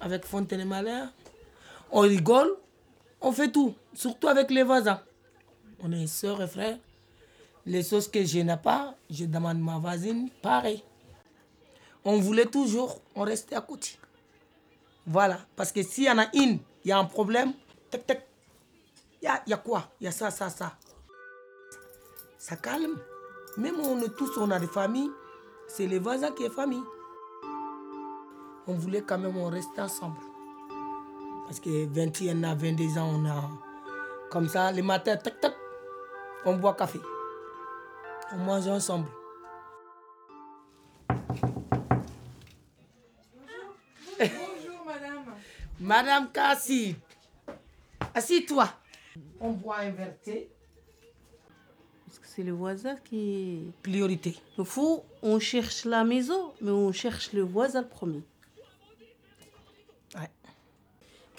[0.00, 1.08] avec Fontaine Malheur.
[1.90, 2.56] On rigole,
[3.20, 5.00] on fait tout, surtout avec les voisins.
[5.80, 6.78] On est sœurs et frères.
[7.66, 10.82] Les choses que je n'ai pas, je demande ma voisine, pareil.
[12.04, 13.98] On voulait toujours, on restait à côté.
[15.06, 17.52] Voilà, parce que s'il y en a une, il y a un problème,
[17.90, 18.26] tac, tac.
[19.20, 19.90] Il y a, y a quoi?
[20.00, 20.72] Il y a ça, ça, ça.
[22.38, 22.98] Ça calme.
[23.58, 25.10] Même on est tous, on a des familles,
[25.68, 26.82] c'est les voisins qui est famille.
[28.70, 30.14] On voulait quand même on rester ensemble.
[31.46, 33.50] Parce que 21 à 22 ans, on a
[34.30, 35.54] comme ça, les matins, tac, tac,
[36.44, 37.00] on boit café.
[38.32, 39.08] On mange ensemble.
[44.18, 45.24] Bonjour madame.
[45.80, 46.94] Madame Cassie,
[48.14, 48.68] assis-toi.
[49.40, 50.48] On boit un verre de thé.
[52.06, 53.72] Parce que c'est le voisin qui.
[53.82, 54.36] Priorité.
[54.56, 58.22] Il faut, on cherche la maison, mais on cherche le voisin le premier.
[60.14, 60.28] Ouais.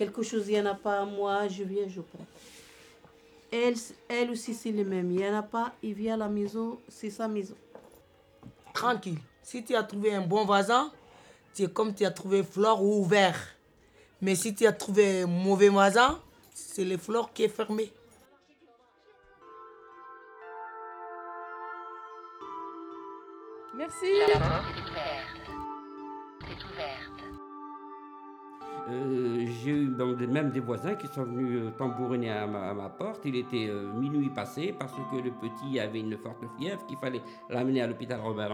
[0.00, 2.24] Quelque chose, il n'y en a pas, moi, je viens, je prends.
[3.52, 3.74] Elle,
[4.08, 5.10] elle aussi, c'est le même.
[5.10, 7.54] Il n'y en a pas, il vient à la maison, c'est sa maison.
[8.72, 9.18] Tranquille.
[9.42, 10.90] Si tu as trouvé un bon voisin,
[11.52, 13.38] c'est comme tu as trouvé fleur ou vert.
[14.22, 16.18] Mais si tu as trouvé un mauvais voisin,
[16.54, 17.92] c'est les fleurs qui est fermée.
[23.76, 24.06] Merci.
[28.90, 29.88] Euh, J'ai eu
[30.26, 33.22] même des voisins qui sont venus euh, tambouriner à ma, porte.
[33.24, 37.22] Il était euh, minuit passé parce que le petit avait une forte fièvre qu'il fallait
[37.48, 38.48] l'amener à l'hôpital Robert,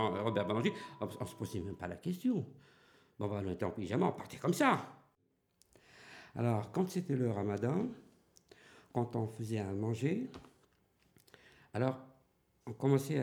[0.46, 0.72] Ballanger.
[1.00, 2.44] On, ne se posait même pas la question.
[3.18, 4.78] Bon, bah, on était en pyjama, on partait comme ça.
[6.34, 7.86] Alors, quand c'était le ramadan,
[8.92, 10.30] quand on faisait à manger,
[11.72, 11.98] alors
[12.66, 13.22] on commençait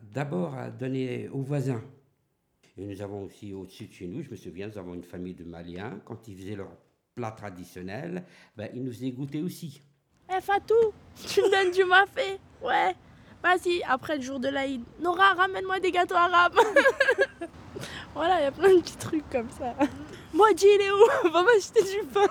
[0.00, 1.82] d'abord à donner aux voisins.
[2.80, 5.34] Et nous avons aussi au-dessus de chez nous, je me souviens, nous avons une famille
[5.34, 6.00] de Maliens.
[6.06, 6.70] Quand ils faisaient leur
[7.14, 8.24] plat traditionnel,
[8.56, 9.82] ben, ils nous faisaient goûter aussi.
[10.34, 12.96] Eh Fatou, tu me donnes du mafé Ouais.
[13.42, 14.82] Vas-y, après le jour de l'Aïd.
[14.98, 16.56] Nora, ramène-moi des gâteaux arabes.
[18.14, 19.74] voilà, il y a plein de petits trucs comme ça.
[20.32, 21.28] Moi, G, il est où?
[21.32, 22.28] Va m'acheter du pain.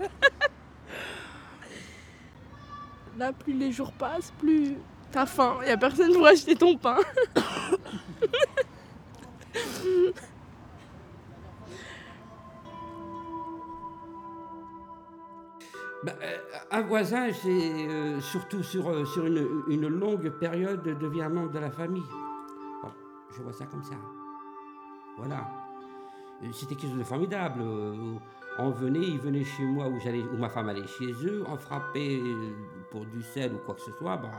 [3.16, 4.74] Là, plus les jours passent, plus
[5.12, 5.58] t'as faim.
[5.62, 6.98] Il y a personne pour acheter ton pain.
[16.06, 16.38] Euh,
[16.70, 21.58] un voisin, c'est euh, surtout sur, euh, sur une, une longue période devient membre de
[21.58, 22.04] la famille.
[23.36, 23.94] Je vois ça comme ça.
[25.16, 25.48] Voilà.
[26.42, 27.60] Euh, C'était quelque chose de formidable.
[27.62, 28.14] Euh,
[28.58, 32.20] On venait, ils venaient chez moi où, où ma femme allait chez eux, on frappait
[32.20, 32.52] euh,
[32.90, 34.16] pour du sel ou quoi que ce soit.
[34.16, 34.30] Bah,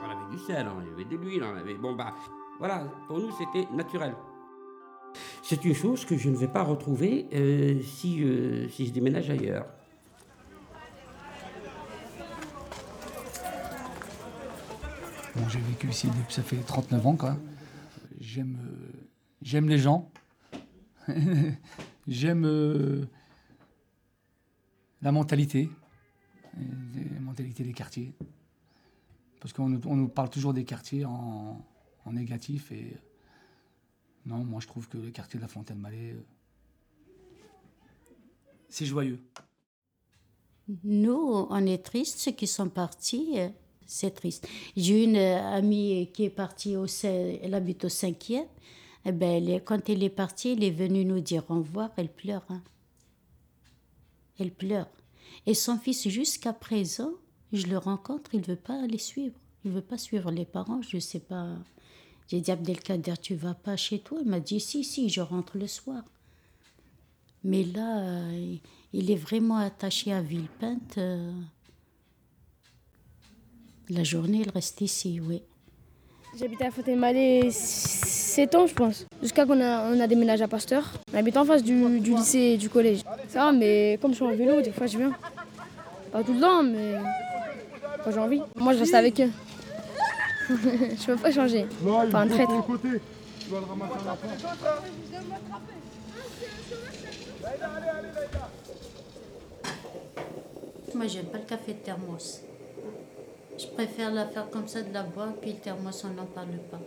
[0.00, 1.44] on avait du sel, on avait de l'huile.
[1.80, 2.12] Bon, bah,
[2.58, 4.14] voilà, pour nous, c'était naturel.
[5.48, 9.30] C'est une chose que je ne vais pas retrouver euh, si, euh, si je déménage
[9.30, 9.64] ailleurs.
[15.48, 17.32] J'ai vécu ici depuis, ça fait 39 ans, euh,
[18.20, 20.12] j'aime les gens.
[22.06, 23.08] j'aime
[25.00, 25.70] la mentalité,
[26.58, 28.12] la mentalité des quartiers.
[29.40, 31.64] Parce qu'on nous, parle toujours des quartiers en,
[32.04, 32.98] en négatif et
[34.26, 36.22] non, moi je trouve que le quartier de la Fontaine-Malais, euh,
[38.68, 39.20] c'est joyeux.
[40.84, 43.48] Nous, on est tristes, ceux qui sont partis, euh,
[43.86, 44.46] c'est triste.
[44.76, 48.46] J'ai une euh, amie qui est partie, au, elle habite au cinquième.
[49.06, 52.44] Eh ben, quand elle est partie, elle est venue nous dire au revoir, elle pleure.
[52.50, 52.62] hein.
[54.38, 54.88] Elle pleure.
[55.46, 57.12] Et son fils, jusqu'à présent,
[57.52, 59.38] je le rencontre, il ne veut pas les suivre.
[59.64, 61.56] Il ne veut pas suivre les parents, je ne sais pas.
[62.28, 64.18] J'ai dit, Abdelkader, tu vas pas chez toi?
[64.22, 66.02] Il m'a dit, si, si, je rentre le soir.
[67.42, 68.54] Mais là, euh,
[68.92, 70.98] il est vraiment attaché à Villepinte.
[70.98, 71.32] euh.
[73.88, 75.40] La journée, il reste ici, oui.
[76.38, 79.06] J'habitais à Fontaine-Malais 7 ans, je pense.
[79.22, 80.92] Jusqu'à qu'on a, déménagé à Pasteur.
[81.12, 83.00] On habite en face du, du lycée et du collège.
[83.28, 85.12] Ça va, mais comme je suis en vélo, des fois je viens.
[86.12, 86.96] Pas tout le temps, mais
[88.04, 88.42] quand j'ai envie.
[88.56, 89.30] Moi, je reste avec eux.
[90.48, 91.66] Je peux pas changer.
[91.84, 92.52] Pas un traître.
[100.94, 102.42] Moi, j'aime pas le café de thermos.
[103.58, 106.58] Je préfère la faire comme ça, de la boire, puis le thermos, on n'en parle
[106.70, 106.80] pas.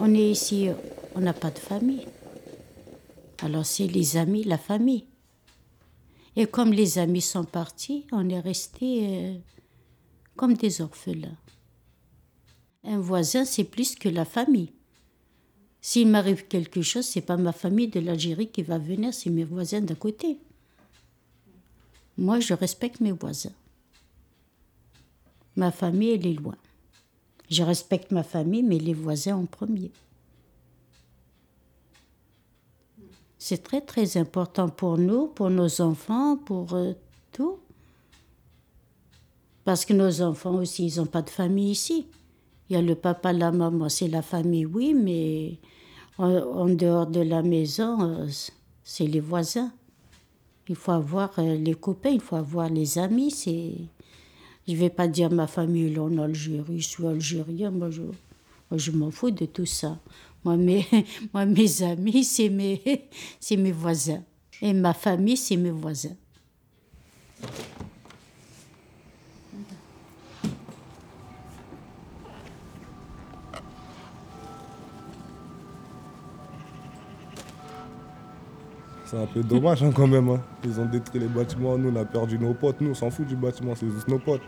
[0.00, 0.70] on est ici,
[1.14, 2.06] on n'a pas de famille.
[3.42, 5.04] Alors, c'est les amis, la famille.
[6.38, 9.40] Et comme les amis sont partis, on est restés
[10.36, 11.36] comme des orphelins.
[12.84, 14.72] Un voisin, c'est plus que la famille.
[15.80, 19.42] S'il m'arrive quelque chose, c'est pas ma famille de l'Algérie qui va venir, c'est mes
[19.42, 20.38] voisins d'à côté.
[22.16, 23.58] Moi, je respecte mes voisins.
[25.56, 26.56] Ma famille, elle est loin.
[27.50, 29.90] Je respecte ma famille, mais les voisins en premier.
[33.38, 36.92] C'est très très important pour nous, pour nos enfants, pour euh,
[37.32, 37.58] tout.
[39.64, 42.06] Parce que nos enfants aussi, ils n'ont pas de famille ici.
[42.68, 45.58] Il y a le papa, la maman, c'est la famille, oui, mais
[46.18, 48.26] en, dehors de la maison, euh,
[48.82, 49.70] c'est les voisins.
[50.68, 53.30] Il faut avoir euh, les copains, il faut avoir les amis.
[53.30, 53.72] C'est,
[54.66, 57.70] je vais pas dire ma famille en Algérie, je suis algérien.
[57.70, 58.02] Moi, je,
[58.72, 59.98] je m'en fous de tout ça.
[60.44, 60.86] Moi, mes,
[61.34, 62.82] moi, mes amis, c'est mes,
[63.56, 64.22] mes voisins.
[64.60, 66.16] Et ma famille, c'est mes voisins.
[79.04, 80.28] C'est un peu dommage hein, quand même.
[80.28, 80.42] hein.
[80.64, 82.80] Ils ont détruit les bâtiments, nous on a perdu nos potes.
[82.80, 84.42] Nous on s'en fout du bâtiment, c'est juste nos potes.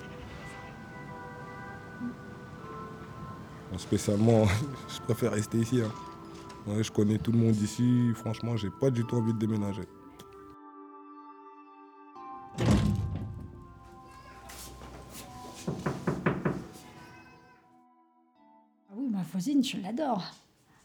[3.78, 4.44] Spécialement,
[4.88, 5.80] je préfère rester ici.
[5.80, 5.90] hein.
[6.82, 8.12] Je connais tout le monde ici.
[8.14, 9.82] Franchement, j'ai pas du tout envie de déménager.
[18.90, 20.24] Ah oui, ma voisine, je l'adore.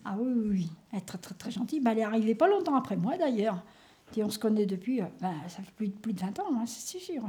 [0.03, 0.71] Ah oui, oui, oui.
[0.91, 1.81] Elle est très, très, très gentille.
[1.85, 3.63] Elle est arrivée pas longtemps après moi, d'ailleurs.
[4.15, 6.99] Et on se connaît depuis, euh, ben, ça fait plus, de 20 ans, hein, c'est
[6.99, 7.23] sûr.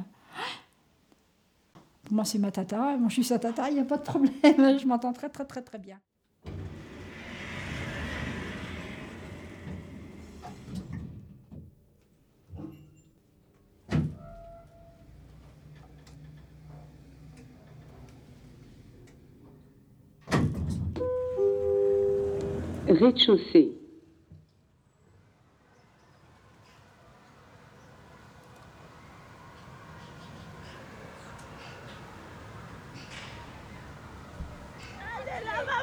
[2.10, 2.96] Moi, c'est ma tata.
[2.96, 4.32] Moi, je suis sa tata, il n'y a pas de problème.
[4.78, 5.98] Je m'entends très, très, très, très bien.
[22.88, 23.75] Rez-de-chaussée.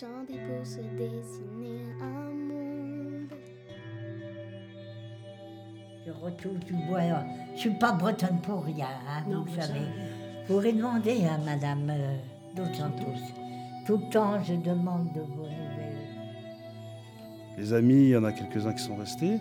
[0.00, 3.28] Chanter, pour se dessiner un monde.
[6.04, 7.22] Je retrouve du bois.
[7.54, 9.78] Je suis pas bretonne pour rien, hein, vous le savez.
[9.78, 12.16] Vous pourrez demander à Madame euh,
[12.56, 13.20] Dos Santos.
[13.86, 16.08] Tout le temps, je demande de vos nouvelles.
[17.56, 19.38] Les amis, il y en a quelques-uns qui sont restés,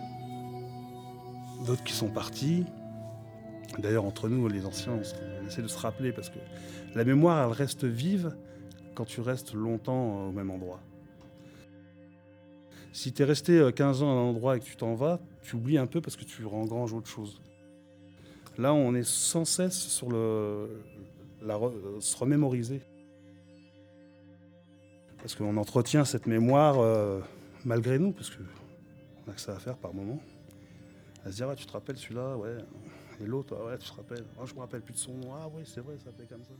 [1.66, 2.64] d'autres qui sont partis.
[3.80, 6.38] D'ailleurs, entre nous, les anciens, on essaie de se rappeler parce que
[6.94, 8.36] la mémoire, elle reste vive
[8.96, 10.80] quand tu restes longtemps euh, au même endroit.
[12.94, 15.20] Si tu es resté euh, 15 ans à un endroit et que tu t'en vas,
[15.42, 17.42] tu oublies un peu parce que tu engranges autre chose.
[18.58, 20.70] Là, on est sans cesse sur le,
[21.42, 22.82] euh, se remémoriser.
[25.18, 27.20] Parce qu'on entretient cette mémoire euh,
[27.66, 30.20] malgré nous, parce qu'on a que ça à faire par moment.
[31.26, 32.58] À se dire, ah, tu te rappelles celui-là, ouais.
[33.22, 34.26] Et l'autre, ah ouais, tu te rappelles.
[34.40, 35.34] Ah, je me rappelle plus de son nom.
[35.34, 36.54] Ah oui, c'est vrai, ça s'appelait comme ça.